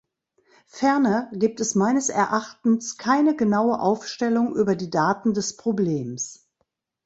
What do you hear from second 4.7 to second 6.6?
die Daten des Problems.